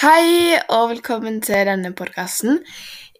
Hei 0.00 0.56
og 0.72 0.86
velkommen 0.94 1.42
til 1.44 1.66
denne 1.68 1.90
podkasten. 1.92 2.62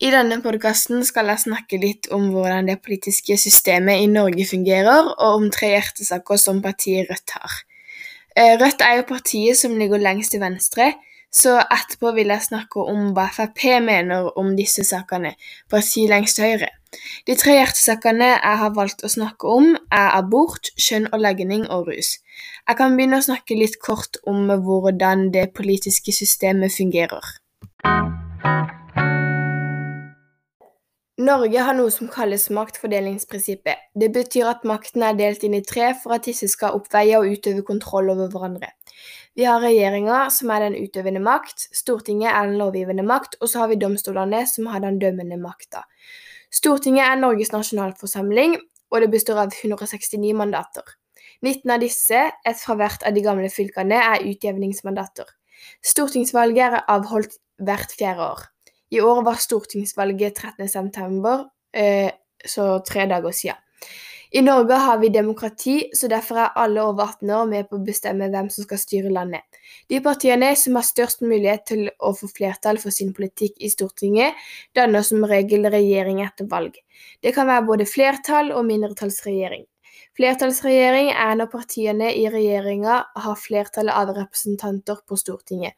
I 0.01 0.09
denne 0.15 0.39
podkasten 0.41 1.03
skal 1.05 1.29
jeg 1.29 1.43
snakke 1.43 1.77
litt 1.77 2.07
om 2.17 2.31
hvordan 2.33 2.71
det 2.71 2.79
politiske 2.81 3.37
systemet 3.37 4.01
i 4.01 4.07
Norge 4.09 4.47
fungerer, 4.49 5.11
og 5.11 5.43
om 5.43 5.45
tre 5.53 5.75
hjertesaker 5.75 6.41
som 6.41 6.63
partiet 6.65 7.11
Rødt 7.11 7.35
har. 7.37 7.59
Eh, 8.33 8.55
Rødt 8.63 8.81
er 8.87 8.97
jo 8.97 9.05
partiet 9.11 9.61
som 9.61 9.77
ligger 9.77 10.01
lengst 10.01 10.33
til 10.33 10.41
venstre, 10.41 10.95
så 11.31 11.61
etterpå 11.63 12.11
vil 12.17 12.33
jeg 12.33 12.43
snakke 12.49 12.83
om 12.93 13.13
hva 13.15 13.29
Frp 13.31 13.65
mener 13.87 14.31
om 14.39 14.53
disse 14.59 14.85
sakene, 14.87 15.37
partiet 15.71 16.11
lengst 16.11 16.39
til 16.39 16.51
høyre. 16.51 16.71
De 17.27 17.37
tre 17.39 17.55
hjertesakene 17.55 18.33
jeg 18.33 18.59
har 18.63 18.73
valgt 18.75 19.05
å 19.07 19.11
snakke 19.13 19.47
om, 19.47 19.69
er 19.95 20.17
abort, 20.17 20.73
kjønn 20.75 21.07
og 21.13 21.23
legning 21.23 21.69
og 21.71 21.87
rus. 21.91 22.17
Jeg 22.67 22.79
kan 22.81 22.97
begynne 22.99 23.21
å 23.21 23.29
snakke 23.29 23.59
litt 23.59 23.79
kort 23.83 24.19
om 24.27 24.51
hvordan 24.51 25.29
det 25.35 25.53
politiske 25.55 26.15
systemet 26.15 26.75
fungerer. 26.75 27.37
Norge 31.21 31.63
har 31.63 31.77
noe 31.77 31.93
som 31.93 32.09
kalles 32.09 32.47
maktfordelingsprinsippet. 32.57 33.91
Det 33.93 34.09
betyr 34.15 34.49
at 34.55 34.63
makten 34.65 35.05
er 35.05 35.19
delt 35.19 35.43
inn 35.45 35.59
i 35.59 35.61
tre 35.63 35.93
for 36.01 36.17
at 36.17 36.25
disse 36.25 36.49
skal 36.49 36.79
oppveie 36.79 37.19
og 37.21 37.29
utøve 37.37 37.63
kontroll 37.67 38.09
over 38.15 38.33
hverandre. 38.33 38.73
Vi 39.39 39.47
har 39.47 39.63
regjeringa, 39.63 40.25
som 40.35 40.51
er 40.51 40.65
den 40.67 40.77
utøvende 40.81 41.23
makt, 41.23 41.69
Stortinget 41.77 42.33
er 42.33 42.49
den 42.51 42.59
lovgivende 42.59 43.05
makt, 43.07 43.37
og 43.41 43.51
så 43.51 43.63
har 43.63 43.71
vi 43.71 43.79
domstolene, 43.79 44.43
som 44.51 44.67
har 44.73 44.83
den 44.83 44.99
dømmende 44.99 45.39
makta. 45.41 45.85
Stortinget 46.51 47.07
er 47.07 47.21
Norges 47.21 47.53
nasjonalforsamling, 47.55 48.57
og 48.91 49.05
det 49.05 49.11
består 49.13 49.45
av 49.45 49.55
169 49.55 50.35
mandater. 50.35 50.97
19 51.47 51.71
av 51.71 51.81
disse, 51.81 52.25
ett 52.45 52.61
fra 52.61 52.77
hvert 52.77 53.05
av 53.07 53.15
de 53.15 53.23
gamle 53.25 53.49
fylkene, 53.53 54.01
er 54.17 54.27
utjevningsmandater. 54.29 55.29
Stortingsvalget 55.87 56.67
er 56.67 56.83
avholdt 56.91 57.39
hvert 57.63 57.95
fjerde 57.97 58.27
år. 58.33 58.45
I 58.91 59.01
år 59.05 59.23
var 59.25 59.39
stortingsvalget 59.39 60.43
13.9., 60.43 61.37
eh, 61.79 62.11
så 62.45 62.81
tre 62.83 63.07
dager 63.07 63.37
siden. 63.37 63.61
I 64.33 64.43
Norge 64.43 64.75
har 64.75 64.99
vi 64.99 65.09
demokrati, 65.09 65.91
så 65.93 66.07
derfor 66.07 66.39
er 66.39 66.53
alle 66.63 66.83
over 66.87 67.09
18 67.09 67.31
år 67.35 67.49
med 67.51 67.67
på 67.67 67.81
å 67.81 67.83
bestemme 67.83 68.29
hvem 68.31 68.47
som 68.55 68.63
skal 68.63 68.79
styre 68.79 69.11
landet. 69.11 69.43
De 69.91 69.99
partiene 70.05 70.53
som 70.55 70.77
har 70.79 70.87
størst 70.87 71.25
mulighet 71.25 71.65
til 71.67 71.89
å 71.99 72.13
få 72.15 72.29
flertall 72.31 72.79
for 72.79 72.95
sin 72.95 73.11
politikk 73.17 73.59
i 73.59 73.71
Stortinget, 73.73 74.39
danner 74.79 75.03
som 75.03 75.27
regel 75.27 75.67
regjering 75.75 76.23
etter 76.23 76.47
valg. 76.53 76.79
Det 77.19 77.33
kan 77.35 77.51
være 77.51 77.67
både 77.73 77.89
flertall 77.91 78.53
og 78.55 78.63
mindretallsregjering. 78.69 79.65
Flertallsregjering 80.21 81.11
er 81.11 81.35
når 81.41 81.51
partiene 81.51 82.13
i 82.15 82.29
regjeringa 82.31 83.01
har 83.25 83.43
flertallet 83.49 83.99
av 83.99 84.15
representanter 84.15 85.03
på 85.11 85.19
Stortinget. 85.19 85.75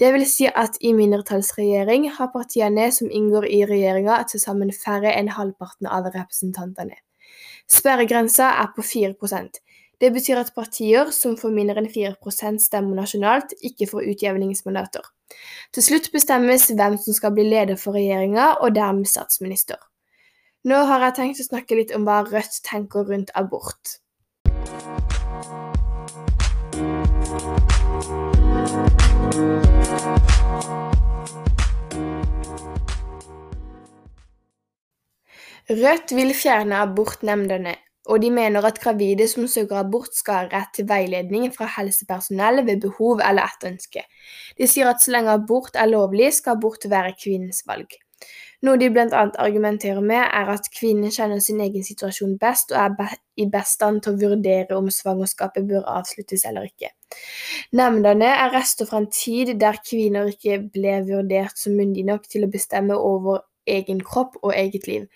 Det 0.00 0.14
vil 0.16 0.24
si 0.24 0.48
at 0.48 0.80
i 0.80 0.94
mindretallsregjering 0.96 2.08
har 2.16 2.32
partiene 2.32 2.88
som 2.96 3.12
inngår 3.12 3.50
i 3.52 3.60
regjeringa 3.68 4.22
til 4.32 4.40
sammen 4.40 4.72
færre 4.72 5.12
enn 5.12 5.32
halvparten 5.36 5.90
av 5.90 6.08
representantene. 6.14 6.96
Sperregrensa 7.70 8.50
er 8.62 8.72
på 8.76 8.82
4% 8.82 9.60
Det 10.00 10.10
betyr 10.12 10.40
at 10.40 10.54
partier 10.56 11.10
som 11.14 11.36
får 11.36 11.52
mindre 11.54 11.82
enn 11.82 11.90
4% 11.92 12.62
stemmer 12.64 12.96
nasjonalt, 13.02 13.52
ikke 13.60 13.86
får 13.90 14.08
utjevningsmandater. 14.14 15.04
Til 15.74 15.84
slutt 15.84 16.08
bestemmes 16.14 16.70
hvem 16.72 16.96
som 16.98 17.14
skal 17.14 17.34
bli 17.36 17.44
leder 17.50 17.76
for 17.76 17.98
regjeringa, 17.98 18.54
og 18.64 18.74
dermed 18.74 19.06
statsminister. 19.06 19.76
Nå 20.64 20.76
har 20.88 21.04
jeg 21.06 21.16
tenkt 21.16 21.40
å 21.40 21.46
snakke 21.46 21.76
litt 21.78 21.92
om 21.96 22.08
hva 22.08 22.22
Rødt 22.26 22.62
tenker 22.66 23.06
rundt 23.08 23.30
abort. 23.36 24.00
Rødt 35.70 36.10
vil 36.16 36.32
fjerne 36.34 36.80
abortnemndene, 36.82 37.76
og 38.10 38.22
de 38.22 38.30
mener 38.34 38.64
at 38.66 38.80
gravide 38.82 39.28
som 39.30 39.46
søker 39.46 39.78
abort 39.78 40.16
skal 40.18 40.34
ha 40.34 40.46
rett 40.50 40.72
til 40.74 40.88
veiledning 40.90 41.44
fra 41.54 41.68
helsepersonell 41.76 42.64
ved 42.66 42.80
behov 42.82 43.20
eller 43.22 43.46
etter 43.46 43.70
ønske. 43.70 44.02
De 44.58 44.66
sier 44.66 44.90
at 44.90 45.04
så 45.04 45.12
lenge 45.14 45.30
abort 45.30 45.78
er 45.78 45.86
lovlig, 45.92 46.32
skal 46.34 46.58
abort 46.58 46.88
være 46.90 47.14
kvinnens 47.22 47.62
valg. 47.70 47.94
Noe 48.66 48.76
de 48.76 48.88
bl.a. 48.92 49.20
argumenterer 49.40 50.02
med, 50.04 50.20
er 50.20 50.50
at 50.52 50.66
kvinnen 50.74 51.14
kjenner 51.14 51.38
sin 51.40 51.62
egen 51.62 51.86
situasjon 51.86 52.34
best 52.42 52.74
og 52.74 52.80
er 52.82 53.14
i 53.38 53.46
best 53.52 53.78
stand 53.78 54.02
til 54.02 54.16
å 54.16 54.20
vurdere 54.24 54.76
om 54.76 54.90
svangerskapet 54.92 55.68
bør 55.70 55.86
avsluttes 55.88 56.44
eller 56.50 56.66
ikke. 56.66 56.90
Nemndene 57.78 58.28
er 58.34 58.50
rester 58.52 58.90
fra 58.90 59.00
en 59.04 59.08
tid 59.14 59.54
der 59.62 59.78
kvinner 59.86 60.28
ikke 60.34 60.58
ble 60.74 60.98
vurdert 61.06 61.62
som 61.62 61.78
myndige 61.78 62.10
nok 62.10 62.26
til 62.28 62.44
å 62.44 62.50
bestemme 62.52 62.98
over 62.98 63.46
egen 63.76 64.02
kropp 64.04 64.36
og 64.42 64.52
eget 64.56 64.86
liv. 64.88 65.06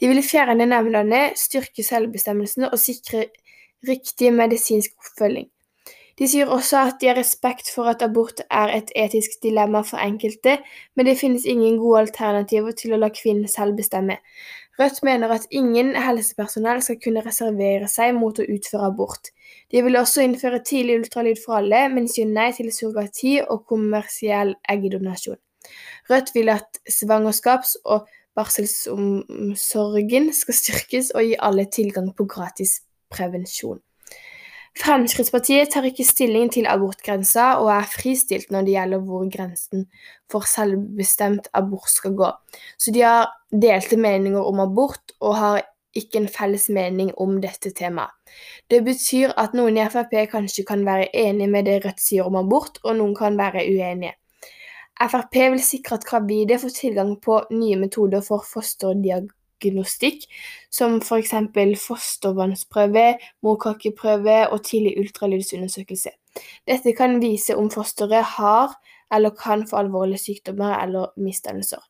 De 0.00 0.10
vil 0.10 0.22
fjerne 0.26 0.66
nemndene, 0.66 1.30
styrke 1.38 1.84
selvbestemmelsen 1.86 2.68
og 2.70 2.78
sikre 2.80 3.26
riktig 3.88 4.32
medisinsk 4.34 4.94
oppfølging. 5.00 5.48
De 6.20 6.28
sier 6.28 6.50
også 6.52 6.80
at 6.86 6.98
de 7.00 7.08
har 7.08 7.16
respekt 7.16 7.70
for 7.74 7.88
at 7.88 8.02
abort 8.04 8.42
er 8.50 8.72
et 8.76 8.90
etisk 9.04 9.38
dilemma 9.42 9.80
for 9.86 9.98
enkelte, 9.98 10.58
men 10.94 11.08
det 11.08 11.16
finnes 11.18 11.46
ingen 11.48 11.78
gode 11.80 12.02
alternativer 12.04 12.76
til 12.76 12.92
å 12.92 13.00
la 13.00 13.08
kvinnen 13.14 13.48
selv 13.48 13.78
bestemme. 13.80 14.18
Rødt 14.80 15.02
mener 15.04 15.32
at 15.34 15.46
ingen 15.50 15.94
helsepersonell 15.96 16.82
skal 16.84 17.00
kunne 17.02 17.24
reservere 17.24 17.88
seg 17.92 18.14
mot 18.16 18.38
å 18.40 18.46
utføre 18.54 18.88
abort. 18.88 19.32
De 19.72 19.82
vil 19.84 19.98
også 20.00 20.24
innføre 20.24 20.62
tidlig 20.64 21.00
ultralyd 21.02 21.40
for 21.44 21.60
alle, 21.60 21.86
men 21.92 22.08
sier 22.08 22.28
nei 22.28 22.50
til 22.56 22.70
surrogati 22.72 23.38
og 23.42 23.66
kommersiell 23.68 24.54
eggdonasjon. 24.72 25.40
Rødt 26.10 26.34
vil 26.34 26.48
at 26.52 26.80
svangerskaps- 26.90 27.76
og 27.84 28.08
barselomsorgen 28.36 30.32
skal 30.32 30.54
styrkes 30.56 31.10
og 31.14 31.22
gi 31.26 31.34
alle 31.38 31.66
tilgang 31.70 32.12
på 32.16 32.24
gratis 32.24 32.80
prevensjon. 33.12 33.80
Fremskrittspartiet 34.80 35.68
tar 35.68 35.84
ikke 35.84 36.04
stilling 36.06 36.48
til 36.52 36.64
abortgrensa 36.70 37.58
og 37.60 37.68
er 37.74 37.90
fristilt 37.92 38.48
når 38.54 38.64
det 38.64 38.72
gjelder 38.72 39.02
hvor 39.04 39.26
grensen 39.28 39.84
for 40.32 40.48
selvbestemt 40.48 41.50
abort 41.52 41.92
skal 41.92 42.16
gå. 42.16 42.30
Så 42.80 42.94
de 42.94 43.04
har 43.04 43.28
delte 43.52 44.00
meninger 44.00 44.40
om 44.40 44.64
abort 44.64 45.12
og 45.20 45.36
har 45.36 45.60
ikke 45.92 46.22
en 46.22 46.28
felles 46.28 46.70
mening 46.72 47.12
om 47.20 47.36
dette 47.42 47.74
temaet. 47.76 48.16
Det 48.72 48.80
betyr 48.84 49.34
at 49.36 49.52
noen 49.52 49.76
i 49.76 49.84
Frp 49.92 50.14
kanskje 50.32 50.64
kan 50.64 50.86
være 50.88 51.10
enig 51.12 51.50
med 51.52 51.68
det 51.68 51.82
Rødt 51.84 52.00
sier 52.00 52.24
om 52.24 52.40
abort, 52.40 52.80
og 52.80 52.96
noen 52.96 53.12
kan 53.14 53.36
være 53.36 53.66
uenige. 53.68 54.16
Frp 55.10 55.38
vil 55.54 55.62
sikre 55.64 55.98
at 55.98 56.06
gravide 56.06 56.58
får 56.62 56.74
tilgang 56.76 57.16
på 57.22 57.40
nye 57.50 57.78
metoder 57.80 58.22
for 58.24 58.44
fosterdiagnostikk, 58.46 60.26
som 60.70 61.00
f.eks. 61.00 61.34
fostervannsprøve, 61.82 63.06
morkakeprøve 63.42 64.38
og 64.48 64.64
tidlig 64.68 64.96
ultralydsundersøkelse. 65.02 66.14
Dette 66.68 66.94
kan 66.96 67.18
vise 67.22 67.56
om 67.56 67.70
fosteret 67.70 68.24
har 68.36 68.76
eller 69.12 69.34
kan 69.36 69.66
få 69.68 69.76
alvorlige 69.82 70.18
sykdommer 70.18 70.78
eller 70.82 71.12
misdannelser. 71.16 71.82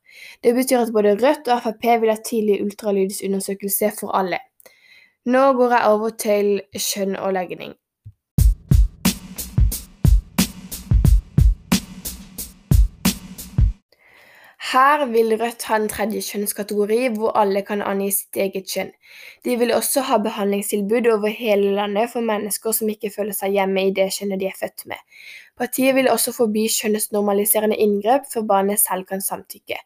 Det 0.43 0.55
betyr 0.55 0.83
at 0.83 0.93
både 0.93 1.15
Rødt 1.15 1.47
og 1.47 1.61
Frp 1.63 1.85
vil 2.01 2.11
ha 2.11 2.17
tidlig 2.19 2.59
ultralydsundersøkelse 2.65 3.93
for 3.99 4.11
alle. 4.17 4.41
Nå 5.25 5.53
går 5.55 5.77
jeg 5.77 5.87
over 5.87 6.09
til 6.19 6.49
kjønn 6.75 7.15
og 7.15 7.33
legning. 7.37 7.77
Her 14.73 15.05
vil 15.05 15.35
Rødt 15.37 15.63
ha 15.69 15.75
en 15.77 15.83
tredje 15.85 16.21
kjønnskategori 16.25 17.11
hvor 17.13 17.35
alle 17.37 17.61
kan 17.67 17.83
angi 17.85 18.07
sitt 18.15 18.39
eget 18.41 18.71
kjønn. 18.71 18.87
De 19.45 19.53
vil 19.61 19.73
også 19.75 20.01
ha 20.07 20.17
behandlingstilbud 20.23 21.09
over 21.13 21.29
hele 21.29 21.75
landet 21.75 22.09
for 22.09 22.25
mennesker 22.25 22.73
som 22.73 22.89
ikke 22.89 23.11
føler 23.13 23.37
seg 23.37 23.53
hjemme 23.53 23.83
i 23.85 23.91
det 23.93 24.07
kjønnet 24.15 24.41
de 24.41 24.47
er 24.49 24.57
født 24.57 24.87
med. 24.89 24.97
Partiet 25.61 25.93
vil 25.93 26.09
også 26.09 26.33
forby 26.39 26.65
kjønnsnormaliserende 26.73 27.77
inngrep 27.85 28.25
før 28.33 28.47
barnet 28.49 28.81
selv 28.81 29.05
kan 29.11 29.21
samtykke. 29.21 29.77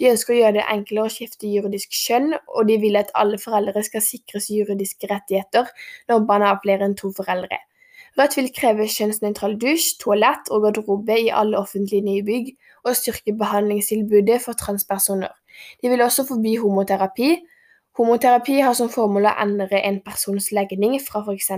De 0.00 0.08
ønsker 0.14 0.32
å 0.32 0.38
gjøre 0.38 0.56
det 0.56 0.68
enklere 0.72 1.10
å 1.10 1.12
skifte 1.18 1.52
juridisk 1.58 1.92
kjønn, 2.00 2.32
og 2.48 2.70
de 2.72 2.80
vil 2.80 2.96
at 2.96 3.12
alle 3.12 3.36
foreldre 3.44 3.84
skal 3.84 4.06
sikres 4.08 4.48
juridiske 4.48 5.12
rettigheter 5.12 5.68
når 6.08 6.24
barna 6.32 6.54
har 6.54 6.64
flere 6.64 6.88
enn 6.88 6.96
to 6.96 7.12
foreldre. 7.12 7.60
Rødt 8.18 8.40
vil 8.40 8.48
kreve 8.56 8.88
kjønnsnøytral 8.90 9.60
dusj, 9.60 9.98
toalett 10.00 10.48
og 10.48 10.64
garderobe 10.64 11.20
i 11.20 11.28
alle 11.28 11.60
offentlige 11.60 12.08
nye 12.08 12.24
bygg, 12.24 12.54
og 12.84 12.96
styrke 12.96 13.34
behandlingstilbudet 13.38 14.40
for 14.44 14.58
transpersoner. 14.58 15.32
De 15.82 15.90
vil 15.92 16.02
også 16.02 16.26
forby 16.28 16.58
homoterapi. 16.60 17.36
Homoterapi 17.98 18.60
har 18.64 18.74
som 18.78 18.90
formål 18.92 19.28
å 19.28 19.36
endre 19.42 19.82
en 19.84 20.00
persons 20.04 20.50
legning 20.56 20.96
fra 21.02 21.24
f.eks. 21.24 21.50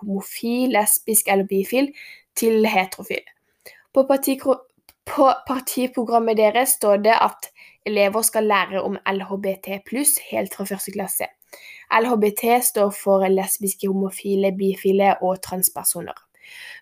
homofil, 0.00 0.72
lesbisk 0.76 1.28
eller 1.28 1.48
bifil 1.48 1.90
til 2.38 2.66
heterofil. 2.66 3.24
På, 3.92 4.06
på 4.06 5.28
partiprogrammet 5.48 6.38
deres 6.38 6.78
står 6.78 7.02
det 7.04 7.18
at 7.18 7.50
elever 7.86 8.22
skal 8.22 8.46
lære 8.48 8.82
om 8.82 8.96
LHBT 9.06 9.82
pluss 9.88 10.16
helt 10.30 10.54
fra 10.54 10.64
første 10.70 10.94
klasse. 10.94 11.28
LHBT 11.92 12.44
står 12.64 12.92
for 12.96 13.26
lesbiske, 13.28 13.88
homofile, 13.88 14.54
bifile 14.56 15.16
og 15.20 15.42
transpersoner. 15.44 16.16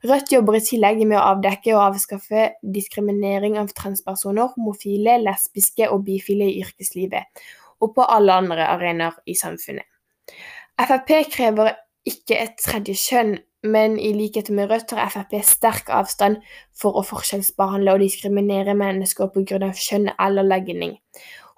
Rødt 0.06 0.32
jobber 0.32 0.58
i 0.58 0.62
tillegg 0.64 1.02
med 1.04 1.18
å 1.18 1.26
avdekke 1.34 1.74
og 1.74 1.82
avskaffe 1.90 2.46
diskriminering 2.76 3.58
av 3.60 3.72
transpersoner, 3.76 4.52
homofile, 4.56 5.18
lesbiske 5.22 5.90
og 5.90 6.04
bifile 6.08 6.48
i 6.48 6.60
yrkeslivet, 6.64 7.44
og 7.80 7.94
på 7.96 8.06
alle 8.06 8.40
andre 8.42 8.66
arenaer 8.72 9.20
i 9.26 9.36
samfunnet. 9.38 9.86
Frp 10.80 11.12
krever 11.28 11.74
ikke 12.08 12.38
et 12.40 12.60
tredje 12.60 12.96
kjønn, 12.96 13.34
men 13.60 13.98
i 14.00 14.14
likhet 14.16 14.48
med 14.56 14.70
Rødt 14.70 14.88
tar 14.88 15.10
Frp 15.12 15.34
sterk 15.44 15.90
avstand 15.92 16.38
for 16.72 16.96
å 16.96 17.04
forskjellsbehandle 17.04 17.92
og 17.92 18.00
diskriminere 18.00 18.72
mennesker 18.78 19.28
pga. 19.34 19.68
kjønn 19.76 20.08
eller 20.16 20.48
legning. 20.48 20.96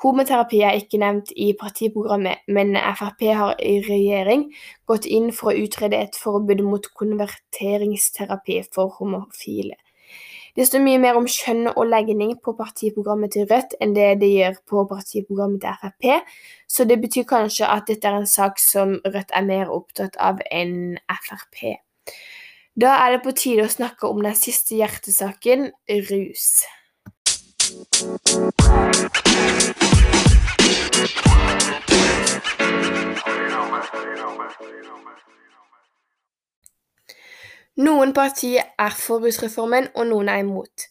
Homoterapi 0.03 0.59
er 0.67 0.81
ikke 0.81 0.99
nevnt 0.99 1.31
i 1.39 1.53
partiprogrammet, 1.59 2.43
men 2.51 2.75
Frp 2.99 3.23
har 3.39 3.55
i 3.63 3.77
regjering 3.87 4.49
gått 4.91 5.07
inn 5.07 5.31
for 5.37 5.53
å 5.53 5.63
utrede 5.63 6.01
et 6.03 6.19
forbud 6.19 6.65
mot 6.67 6.89
konverteringsterapi 6.99 8.59
for 8.75 8.97
homofile. 8.99 9.79
Det 10.59 10.67
står 10.69 10.83
mye 10.85 10.99
mer 11.01 11.17
om 11.17 11.29
kjønn 11.31 11.71
og 11.71 11.87
legning 11.89 12.35
på 12.45 12.53
partiprogrammet 12.59 13.33
til 13.33 13.47
Rødt 13.49 13.79
enn 13.81 13.95
det 13.97 14.09
det 14.21 14.29
gjør 14.35 14.59
på 14.69 14.83
partiprogrammet 14.91 15.63
til 15.63 15.79
Frp, 15.81 16.35
så 16.69 16.85
det 16.85 16.99
betyr 17.01 17.25
kanskje 17.31 17.71
at 17.71 17.87
dette 17.89 18.11
er 18.11 18.19
en 18.19 18.29
sak 18.29 18.61
som 18.61 18.99
Rødt 19.07 19.33
er 19.33 19.49
mer 19.49 19.73
opptatt 19.73 20.19
av 20.21 20.43
enn 20.51 20.99
Frp. 21.23 21.79
Da 22.75 22.99
er 23.05 23.15
det 23.15 23.23
på 23.25 23.37
tide 23.37 23.65
å 23.65 23.73
snakke 23.73 24.11
om 24.11 24.21
den 24.25 24.37
siste 24.37 24.77
hjertesaken, 24.81 25.71
rus. 26.11 26.47
Noen 37.83 38.13
partier 38.15 38.67
er 38.79 38.95
for 38.95 39.25
rusreformen, 39.25 39.89
og 39.99 40.05
noen 40.07 40.29
er 40.31 40.43
imot. 40.43 40.85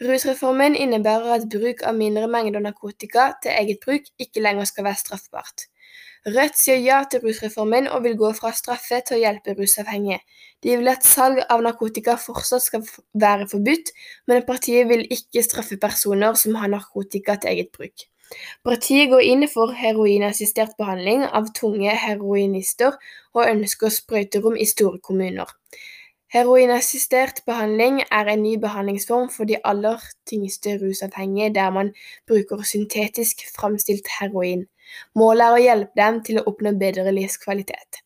Rusreformen 0.00 0.76
innebærer 0.78 1.34
at 1.34 1.48
bruk 1.52 1.82
av 1.84 1.96
mindre 1.98 2.28
mengder 2.30 2.62
narkotika 2.64 3.32
til 3.42 3.52
eget 3.52 3.82
bruk 3.82 4.06
ikke 4.22 4.40
lenger 4.46 4.68
skal 4.70 4.86
være 4.86 5.00
straffbart. 5.02 5.66
Rødt 6.28 6.56
sier 6.56 6.80
ja 6.80 7.02
til 7.10 7.20
rusreformen 7.26 7.90
og 7.92 8.04
vil 8.06 8.16
gå 8.22 8.30
fra 8.38 8.54
straffe 8.56 9.02
til 9.04 9.18
å 9.18 9.20
hjelpe 9.26 9.56
rusavhengige. 9.58 10.22
De 10.64 10.78
vil 10.78 10.92
at 10.94 11.04
salg 11.06 11.42
av 11.52 11.66
narkotika 11.66 12.16
fortsatt 12.22 12.64
skal 12.64 12.86
være 13.26 13.50
forbudt, 13.52 13.92
men 14.30 14.46
partiet 14.48 14.88
vil 14.88 15.04
ikke 15.18 15.44
straffe 15.44 15.76
personer 15.82 16.38
som 16.40 16.56
har 16.62 16.72
narkotika 16.72 17.36
til 17.42 17.52
eget 17.52 17.74
bruk. 17.76 18.08
Partiet 18.64 19.12
går 19.12 19.26
inn 19.34 19.44
for 19.52 19.76
heroinassistert 19.76 20.74
behandling 20.80 21.28
av 21.28 21.52
tunge 21.56 21.92
heroinister 22.06 22.96
og 23.36 23.46
ønsker 23.46 23.92
sprøyterom 23.92 24.56
i 24.56 24.68
store 24.68 25.00
kommuner. 25.04 25.48
Heroinassistert 26.28 27.38
behandling 27.46 28.02
er 28.12 28.28
en 28.28 28.42
ny 28.44 28.58
behandlingsform 28.60 29.30
for 29.32 29.48
de 29.48 29.56
aller 29.64 30.02
tyngste 30.28 30.74
rusavhengige 30.82 31.54
der 31.54 31.70
man 31.72 31.94
bruker 32.28 32.60
syntetisk 32.68 33.46
framstilt 33.54 34.10
heroin. 34.18 34.66
Målet 35.16 35.46
er 35.46 35.56
å 35.56 35.62
hjelpe 35.62 35.96
dem 36.00 36.18
til 36.26 36.40
å 36.40 36.44
oppnå 36.50 36.74
bedre 36.82 37.14
livskvalitet. 37.16 38.02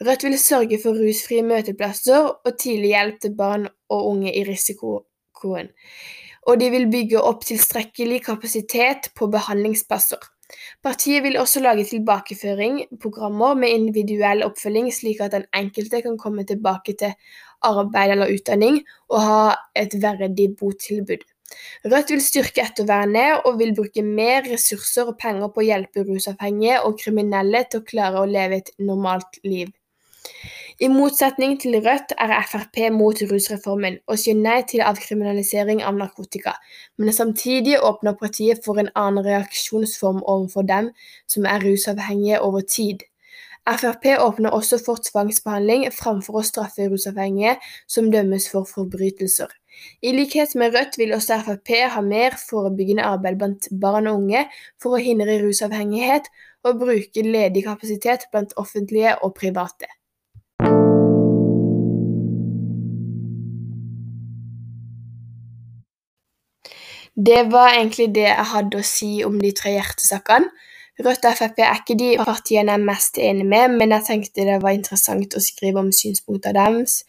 Rødt 0.00 0.24
vil 0.24 0.38
sørge 0.40 0.78
for 0.80 0.96
rusfrie 0.96 1.44
møteplasser 1.44 2.30
og 2.32 2.56
tidlig 2.56 2.94
hjelp 2.94 3.20
til 3.20 3.36
barn 3.36 3.68
og 3.92 4.10
unge 4.14 4.32
i 4.32 4.46
risikoen, 4.48 5.68
og 6.48 6.60
de 6.62 6.70
vil 6.72 6.88
bygge 6.88 7.20
opp 7.20 7.44
tilstrekkelig 7.44 8.22
kapasitet 8.30 9.10
på 9.18 9.28
behandlingsplasser. 9.34 10.22
Partiet 10.82 11.22
vil 11.24 11.38
også 11.40 11.60
lage 11.60 11.84
tilbakeføring-programmer 11.90 13.54
med 13.54 13.74
individuell 13.74 14.44
oppfølging, 14.46 14.88
slik 14.94 15.20
at 15.24 15.34
den 15.36 15.44
enkelte 15.56 16.02
kan 16.04 16.18
komme 16.20 16.44
tilbake 16.48 16.94
til 16.98 17.12
arbeid 17.68 18.14
eller 18.14 18.32
utdanning 18.32 18.78
og 19.10 19.20
ha 19.24 19.42
et 19.76 19.96
verdig 20.02 20.54
botilbud. 20.60 21.26
Rødt 21.88 22.10
vil 22.12 22.22
styrke 22.22 22.64
ettervernet 22.64 23.46
og 23.48 23.58
vil 23.60 23.74
bruke 23.76 24.02
mer 24.04 24.44
ressurser 24.48 25.08
og 25.08 25.18
penger 25.20 25.48
på 25.52 25.62
å 25.62 25.68
hjelpe 25.68 26.04
rusavhengige 26.04 26.82
og 26.84 26.98
kriminelle 27.00 27.64
til 27.70 27.80
å 27.80 27.88
klare 27.88 28.22
å 28.22 28.28
leve 28.28 28.60
et 28.60 28.72
normalt 28.78 29.40
liv. 29.44 29.72
I 30.78 30.86
motsetning 30.86 31.56
til 31.58 31.74
Rødt 31.82 32.12
er 32.22 32.30
Frp 32.46 32.76
mot 32.94 33.18
rusreformen 33.30 33.96
og 34.06 34.20
sier 34.22 34.36
nei 34.38 34.60
til 34.70 34.84
avkriminalisering 34.86 35.80
av 35.82 35.96
narkotika, 35.98 36.52
men 37.02 37.10
samtidig 37.16 37.80
åpner 37.82 38.14
partiet 38.20 38.62
for 38.62 38.78
en 38.78 38.90
annen 38.94 39.26
reaksjonsform 39.26 40.20
overfor 40.22 40.68
dem 40.68 40.92
som 41.26 41.50
er 41.50 41.66
rusavhengige 41.66 42.38
over 42.46 42.62
tid. 42.76 43.02
Frp 43.66 44.06
åpner 44.22 44.54
også 44.54 44.78
for 44.84 45.02
tvangsbehandling 45.02 45.88
framfor 45.98 46.38
å 46.38 46.44
straffe 46.46 46.86
rusavhengige 46.94 47.58
som 47.90 48.12
dømmes 48.14 48.46
for 48.54 48.70
forbrytelser. 48.70 49.50
I 49.98 50.14
likhet 50.14 50.54
med 50.54 50.78
Rødt 50.78 51.02
vil 51.02 51.18
også 51.18 51.42
Frp 51.42 51.74
ha 51.90 52.06
mer 52.06 52.38
forebyggende 52.38 53.10
arbeid 53.16 53.42
blant 53.42 53.72
barn 53.82 54.06
og 54.06 54.22
unge 54.22 54.46
for 54.78 54.94
å 54.94 55.02
hindre 55.02 55.42
rusavhengighet, 55.42 56.30
og 56.62 56.78
bruke 56.86 57.22
ledig 57.26 57.66
kapasitet 57.66 58.30
blant 58.30 58.54
offentlige 58.62 59.18
og 59.26 59.34
private. 59.34 59.97
Det 67.14 67.44
var 67.52 67.74
egentlig 67.74 68.10
det 68.14 68.26
jeg 68.28 68.48
hadde 68.52 68.80
å 68.80 68.86
si 68.86 69.12
om 69.26 69.38
de 69.40 69.52
tre 69.56 69.76
hjertesakene. 69.76 70.50
Rødt 70.98 71.28
og 71.30 71.36
Frp 71.38 71.60
er 71.62 71.76
ikke 71.78 71.94
de 71.94 72.08
partiene 72.26 72.74
jeg 72.74 72.80
er 72.80 72.86
mest 72.88 73.18
enig 73.22 73.44
med, 73.46 73.76
men 73.78 73.92
jeg 73.94 74.06
tenkte 74.08 74.46
det 74.48 74.56
var 74.64 74.74
interessant 74.74 75.36
å 75.38 75.42
skrive 75.42 75.78
om 75.78 75.92
synspunktene 75.94 76.56
deres, 76.56 77.04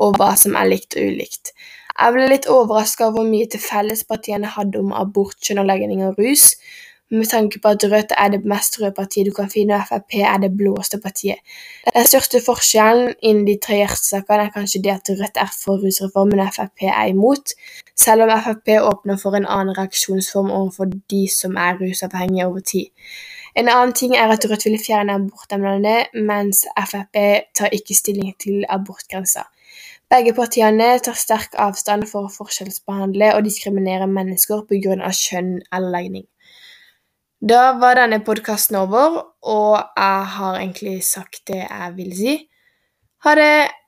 og 0.00 0.16
hva 0.16 0.30
som 0.40 0.56
er 0.56 0.70
likt 0.70 0.96
og 0.96 1.10
ulikt. 1.12 1.52
Jeg 1.94 2.14
ble 2.16 2.30
litt 2.30 2.48
overraska 2.50 3.10
over 3.10 3.20
hvor 3.20 3.28
mye 3.28 3.50
til 3.52 3.60
felles 3.62 4.02
partiene 4.08 4.48
hadde 4.56 4.80
om 4.80 4.96
abort, 4.96 5.36
skjønnerlegging 5.44 6.06
og 6.08 6.16
rus, 6.18 6.54
med 7.12 7.28
tanke 7.30 7.60
på 7.60 7.68
at 7.68 7.84
Rødt 7.92 8.14
er 8.16 8.30
det 8.32 8.46
mest 8.48 8.78
røde 8.80 8.94
partiet 8.96 9.28
du 9.28 9.32
kan 9.36 9.50
finne, 9.52 9.76
og 9.76 9.86
Frp 9.90 10.16
er 10.24 10.40
det 10.42 10.50
blåste 10.56 10.98
partiet. 11.02 11.44
Den 11.84 12.08
største 12.08 12.40
forskjellen 12.42 13.12
innen 13.20 13.44
de 13.46 13.58
tre 13.62 13.82
hjertesakene 13.82 14.48
er 14.48 14.54
kanskje 14.56 14.82
det 14.82 14.94
at 14.96 15.12
Rødt 15.20 15.42
er 15.44 15.52
for 15.52 15.84
rusreformen 15.84 16.42
og 16.42 16.50
Frp 16.56 16.88
er 16.88 17.12
imot, 17.12 17.54
selv 17.96 18.26
om 18.26 18.32
Frp 18.42 18.68
åpner 18.80 19.16
for 19.20 19.36
en 19.36 19.46
annen 19.46 19.76
reaksjonsform 19.78 20.50
overfor 20.50 20.90
de 21.10 21.22
som 21.30 21.56
er 21.56 21.78
rusavhengige 21.80 22.46
over 22.46 22.60
tid. 22.60 22.90
En 23.54 23.68
annen 23.68 23.94
ting 23.94 24.16
er 24.18 24.28
at 24.34 24.44
Rødt 24.50 24.64
vil 24.66 24.80
fjerne 24.86 25.14
abortemnene, 25.14 25.96
mens 26.14 26.64
Frp 26.74 27.16
tar 27.54 27.70
ikke 27.72 27.94
stilling 27.94 28.34
til 28.42 28.64
abortgrensa. 28.68 29.46
Begge 30.10 30.34
partiene 30.34 30.98
tar 30.98 31.16
sterk 31.18 31.54
avstand 31.58 32.08
for 32.10 32.26
å 32.26 32.32
forskjellsbehandle 32.34 33.32
og 33.36 33.46
diskriminere 33.46 34.06
mennesker 34.10 34.64
av 34.64 35.14
kjønn 35.14 35.60
eller 35.72 35.90
legning. 35.90 36.26
Da 37.44 37.74
var 37.76 37.98
denne 37.98 38.20
podkasten 38.24 38.76
over, 38.80 39.22
og 39.42 39.74
jeg 39.76 40.28
har 40.36 40.58
egentlig 40.58 41.02
sagt 41.04 41.42
det 41.46 41.62
jeg 41.62 41.90
vil 41.96 42.12
si. 42.16 42.36
Ha 43.24 43.34
det! 43.34 43.83